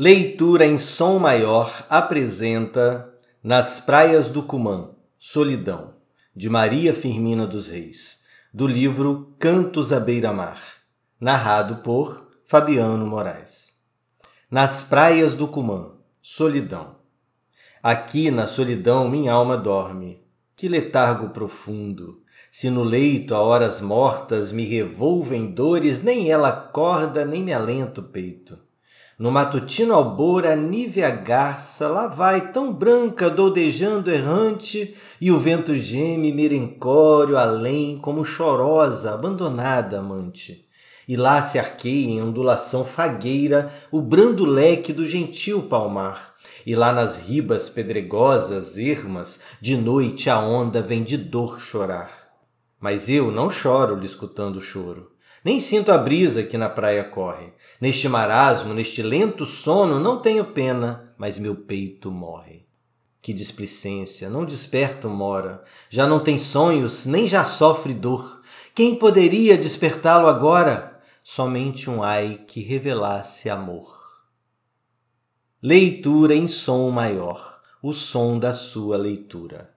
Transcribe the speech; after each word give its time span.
Leitura 0.00 0.64
em 0.64 0.78
som 0.78 1.18
maior 1.18 1.84
apresenta 1.90 3.12
Nas 3.42 3.80
Praias 3.80 4.30
do 4.30 4.44
Cumã, 4.44 4.90
Solidão, 5.18 5.94
de 6.36 6.48
Maria 6.48 6.94
Firmina 6.94 7.48
dos 7.48 7.66
Reis, 7.66 8.20
do 8.54 8.64
livro 8.68 9.34
Cantos 9.40 9.92
à 9.92 9.98
Beira-Mar, 9.98 10.62
narrado 11.20 11.78
por 11.82 12.28
Fabiano 12.46 13.04
Moraes. 13.08 13.72
Nas 14.48 14.84
praias 14.84 15.34
do 15.34 15.48
Cumã, 15.48 15.94
solidão. 16.22 16.94
Aqui 17.82 18.30
na 18.30 18.46
solidão 18.46 19.08
minha 19.08 19.32
alma 19.32 19.56
dorme. 19.56 20.22
Que 20.54 20.68
letargo 20.68 21.30
profundo! 21.30 22.22
Se 22.52 22.70
no 22.70 22.84
leito 22.84 23.34
a 23.34 23.40
horas 23.40 23.80
mortas 23.80 24.52
me 24.52 24.64
revolvem 24.64 25.50
dores, 25.50 26.04
nem 26.04 26.30
ela 26.30 26.50
acorda, 26.50 27.24
nem 27.24 27.42
me 27.42 27.52
alenta 27.52 28.00
o 28.00 28.04
peito. 28.04 28.67
No 29.18 29.32
matutino 29.32 29.94
albor 29.94 30.46
a 30.46 30.54
nívea 30.54 31.10
garça 31.10 31.88
lá 31.88 32.06
vai 32.06 32.52
tão 32.52 32.72
branca, 32.72 33.28
doudejando 33.28 34.12
errante, 34.12 34.94
e 35.20 35.32
o 35.32 35.38
vento 35.40 35.74
geme 35.74 36.30
merencório 36.30 37.36
além, 37.36 37.98
como 37.98 38.24
chorosa, 38.24 39.12
abandonada 39.12 39.98
amante. 39.98 40.68
E 41.08 41.16
lá 41.16 41.42
se 41.42 41.58
arqueia 41.58 42.12
em 42.12 42.22
ondulação 42.22 42.84
fagueira 42.84 43.72
o 43.90 44.00
brando 44.00 44.44
leque 44.44 44.92
do 44.92 45.04
gentil 45.04 45.62
palmar. 45.62 46.34
E 46.64 46.76
lá 46.76 46.92
nas 46.92 47.16
ribas 47.16 47.68
pedregosas, 47.68 48.78
ermas, 48.78 49.40
de 49.60 49.76
noite 49.76 50.30
a 50.30 50.38
onda 50.38 50.80
vem 50.80 51.02
de 51.02 51.16
dor 51.16 51.60
chorar. 51.60 52.28
Mas 52.80 53.08
eu 53.08 53.32
não 53.32 53.50
choro 53.50 53.96
lhe 53.96 54.06
escutando 54.06 54.58
o 54.58 54.62
choro 54.62 55.17
nem 55.48 55.58
sinto 55.58 55.90
a 55.90 55.96
brisa 55.96 56.42
que 56.42 56.58
na 56.58 56.68
praia 56.68 57.02
corre. 57.02 57.54
Neste 57.80 58.06
marasmo, 58.06 58.74
neste 58.74 59.02
lento 59.02 59.46
sono, 59.46 59.98
não 59.98 60.20
tenho 60.20 60.44
pena, 60.44 61.14
mas 61.16 61.38
meu 61.38 61.54
peito 61.56 62.10
morre. 62.10 62.66
Que 63.22 63.32
displicência, 63.32 64.28
não 64.28 64.44
desperta 64.44 65.08
mora, 65.08 65.64
já 65.88 66.06
não 66.06 66.20
tem 66.20 66.36
sonhos, 66.36 67.06
nem 67.06 67.26
já 67.26 67.46
sofre 67.46 67.94
dor. 67.94 68.42
Quem 68.74 68.94
poderia 68.94 69.56
despertá-lo 69.56 70.28
agora? 70.28 71.00
Somente 71.24 71.88
um 71.88 72.02
ai 72.02 72.44
que 72.46 72.60
revelasse 72.60 73.48
amor. 73.48 73.96
Leitura 75.62 76.34
em 76.34 76.46
som 76.46 76.90
maior, 76.90 77.58
o 77.82 77.94
som 77.94 78.38
da 78.38 78.52
sua 78.52 78.98
leitura. 78.98 79.74